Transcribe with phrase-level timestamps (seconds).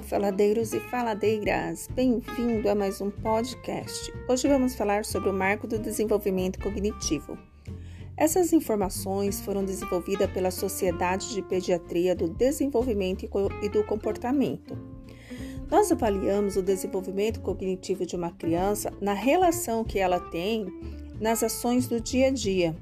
[0.00, 1.88] faladeiros e faladeiras!
[1.92, 4.12] Bem-vindo a mais um podcast.
[4.28, 7.36] Hoje vamos falar sobre o marco do desenvolvimento cognitivo.
[8.16, 13.28] Essas informações foram desenvolvidas pela Sociedade de Pediatria do Desenvolvimento
[13.60, 14.78] e do Comportamento.
[15.68, 20.64] Nós avaliamos o desenvolvimento cognitivo de uma criança na relação que ela tem
[21.20, 22.76] nas ações do dia a dia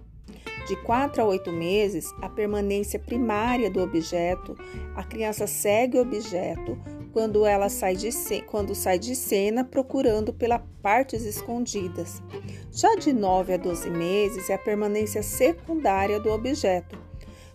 [0.71, 4.57] de 4 a 8 meses, a permanência primária do objeto,
[4.95, 6.79] a criança segue o objeto
[7.13, 8.09] quando ela sai de,
[8.47, 12.23] quando sai de cena procurando pelas partes escondidas.
[12.71, 16.97] Já de 9 a 12 meses é a permanência secundária do objeto.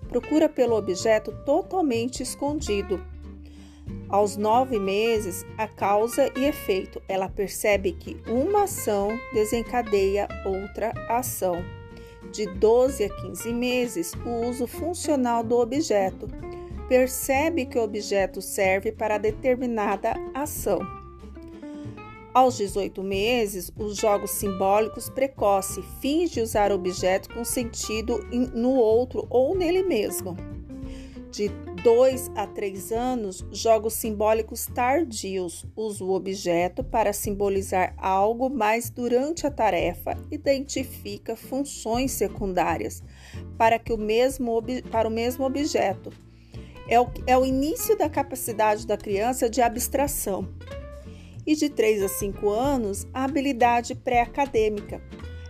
[0.10, 3.02] Procura pelo objeto totalmente escondido.
[4.10, 7.02] Aos nove meses, a causa e efeito.
[7.08, 11.64] Ela percebe que uma ação desencadeia outra ação
[12.32, 16.28] de 12 a 15 meses o uso funcional do objeto.
[16.88, 20.80] Percebe que o objeto serve para determinada ação.
[22.34, 28.20] Aos 18 meses, os jogos simbólicos precoce finge usar objeto com sentido
[28.54, 30.36] no outro ou nele mesmo.
[31.36, 31.50] De
[31.84, 35.66] 2 a 3 anos, jogos simbólicos tardios.
[35.76, 43.04] Usa o objeto para simbolizar algo, mas durante a tarefa identifica funções secundárias
[43.58, 46.10] para, que o mesmo, para o mesmo objeto.
[46.88, 50.48] É o, é o início da capacidade da criança de abstração.
[51.46, 55.02] E de 3 a 5 anos, a habilidade pré-acadêmica.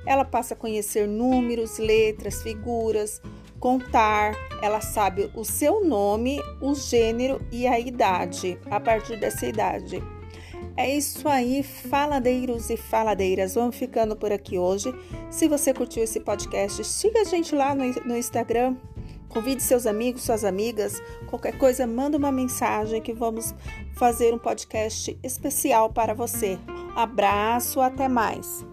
[0.04, 3.22] Ela passa a conhecer números, letras, figuras,
[3.66, 10.04] contar, ela sabe o seu nome, o gênero e a idade, a partir dessa idade.
[10.78, 13.56] É isso aí, faladeiros e faladeiras.
[13.56, 14.94] Vamos ficando por aqui hoje.
[15.32, 18.76] Se você curtiu esse podcast, siga a gente lá no, no Instagram.
[19.30, 21.02] Convide seus amigos, suas amigas.
[21.26, 23.56] Qualquer coisa, manda uma mensagem que vamos
[23.96, 26.60] fazer um podcast especial para você.
[26.96, 28.64] Abraço, até mais.